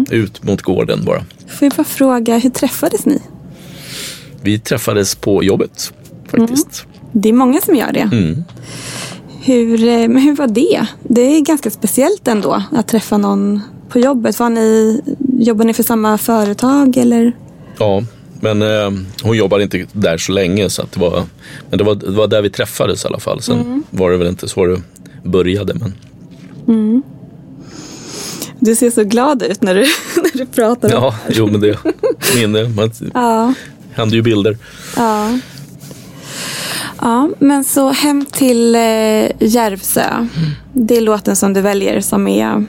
[0.09, 1.23] Ut mot gården bara.
[1.49, 3.21] Får jag bara fråga, hur träffades ni?
[4.41, 5.93] Vi träffades på jobbet
[6.27, 6.85] faktiskt.
[7.11, 8.09] Det är många som gör det.
[8.11, 8.43] Mm.
[9.41, 10.85] Hur, eh, men hur var det?
[11.03, 14.39] Det är ganska speciellt ändå att träffa någon på jobbet.
[14.39, 15.01] Var ni,
[15.39, 17.33] jobbar ni för samma företag eller?
[17.77, 18.03] Ja,
[18.41, 18.91] men eh,
[19.23, 20.69] hon jobbade inte där så länge.
[20.69, 21.23] Så att det, var,
[21.69, 23.41] men det, var, det var där vi träffades i alla fall.
[23.41, 24.81] Sen var det väl inte så det
[25.23, 25.73] började.
[25.73, 25.93] Men
[28.59, 29.81] Du ser så glad ut när du,
[30.15, 30.89] när du pratar.
[30.89, 31.77] ja, jo men det
[32.35, 32.63] minne.
[32.69, 33.53] Man, ja.
[33.93, 34.57] händer ju bilder.
[34.97, 35.39] Ja.
[37.01, 38.81] Ja, men så hem till eh,
[39.39, 40.27] Järvsö.
[40.73, 42.65] Det är låten som du väljer som, är,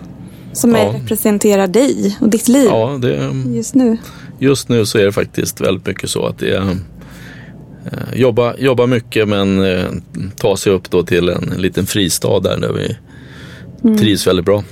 [0.53, 0.93] som är, Ja.
[1.03, 3.99] representerar dig och ditt liv Ja, det, just nu.
[4.39, 6.77] just nu så är det faktiskt väldigt mycket så att det är
[7.93, 9.87] eh, jobba, jobba mycket men eh,
[10.37, 12.97] ta sig upp då till en, liten fristad där, där vi
[13.99, 14.65] trivs väldigt bra.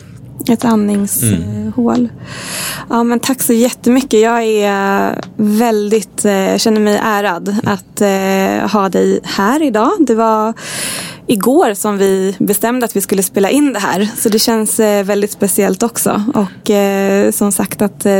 [0.48, 2.08] Ett andningshål.
[2.88, 4.20] Ja, men tack så jättemycket.
[4.20, 9.90] Jag är väldigt, eh, känner mig ärad att eh, ha dig här idag.
[9.98, 10.54] Det var
[11.26, 14.08] igår som vi bestämde att vi skulle spela in det här.
[14.16, 16.22] Så det känns eh, väldigt speciellt också.
[16.34, 18.12] Och eh, som sagt att eh,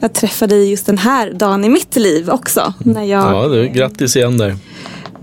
[0.00, 2.74] jag träffade dig just den här dagen i mitt liv också.
[2.78, 4.56] När jag, Ja, du, grattis igen där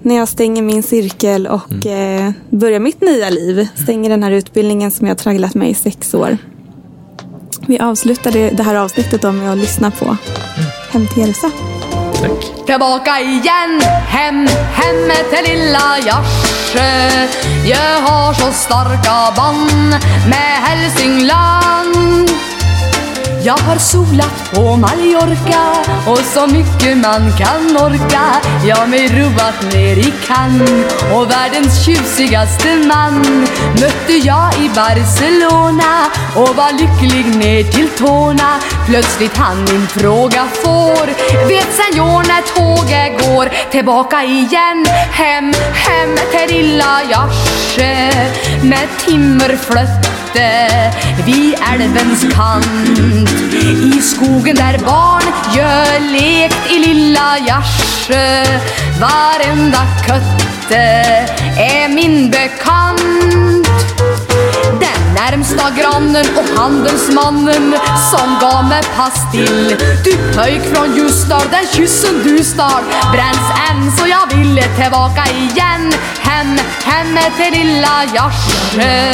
[0.05, 3.67] när jag stänger min cirkel och eh, börjar mitt nya liv.
[3.75, 6.37] Stänger den här utbildningen som jag har tragglat med i sex år.
[7.67, 10.17] Vi avslutade det här avsnittet då med att lyssna på
[10.91, 11.49] Hem till Järvsö.
[12.21, 12.65] Tack.
[12.65, 17.27] Tillbaka igen, hem, hem till lilla Järvsö
[17.65, 19.89] Jag har så starka band
[20.29, 22.29] med Hälsingland
[23.45, 25.63] jag har solat på Mallorca
[26.07, 28.41] och så mycket man kan orka.
[28.67, 30.69] Jag mig roat ner i Cannes
[31.13, 33.45] och världens tjusigaste man.
[33.81, 38.59] Mötte jag i Barcelona och var lycklig ner till tårna.
[38.87, 41.05] Plötsligt han min fråga får.
[41.47, 48.11] Vet senor när tåget går Tillbaka igen, hem, hem till lilla Järvsö
[48.61, 48.87] Med
[50.35, 50.91] ute
[51.25, 52.99] vid älvens kant.
[53.53, 55.23] I skogen där barn
[55.55, 58.43] gör lekt i lilla Järvsö
[58.99, 60.77] Varenda kötte
[61.57, 63.34] är min bekant
[66.15, 67.75] mannen och handelsmannen
[68.11, 69.75] som gav mig pastill.
[70.03, 75.93] Du pöjk från Ljusdal, den kyssen du stal bränns än så jag ville tillbaka igen.
[76.19, 79.11] Hem, hem till lilla Jarsjö.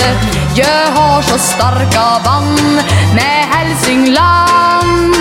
[0.55, 2.83] Jag har så starka band
[3.15, 5.15] med Hälsingland.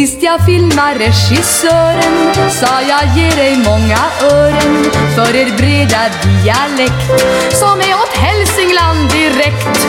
[0.00, 3.98] Sist jag filmade regissören sa jag ge dig många
[4.32, 4.84] ören
[5.14, 7.06] för er breda dialekt
[7.52, 9.86] som är åt Hälsingland direkt.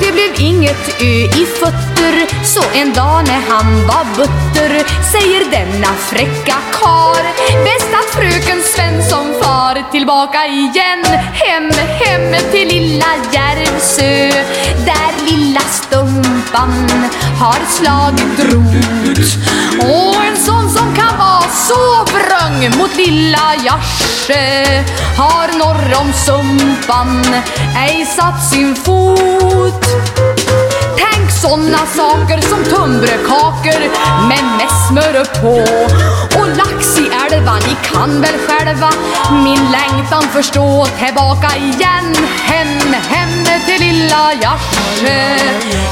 [0.00, 5.94] Det blev inget ö i fötter så en dag när han var butter säger denna
[5.94, 7.22] fräcka kar
[7.64, 14.28] bäst att fröken Svensson far tillbaka igen hem, hem till lilla Järvsö
[14.86, 15.60] där lilla
[16.54, 19.18] spann har slagit rot
[19.80, 24.84] och en sån som kan vara så vrång mot lilla Jarsjö
[25.16, 27.24] har norr om Sumpan
[27.76, 29.84] ej satt sin fot.
[30.96, 33.80] Tänk såna saker som tunnbrödkakor
[34.28, 34.44] med
[35.40, 35.54] på
[36.38, 38.90] och lax i älva, ni kan väl själva
[39.44, 42.14] min längtan förstå tillbaka igen
[42.44, 44.32] hem, hem till lilla.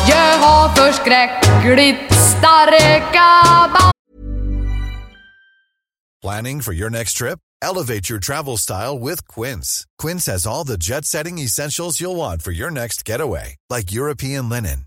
[0.09, 3.93] Jag har förskräckligt starka band
[6.23, 7.39] Planning for your next trip?
[7.63, 9.85] Elevate your travel style with Quince.
[9.99, 14.49] Quince has all the jet setting essentials you'll want for your next getaway, like European
[14.49, 14.87] linen,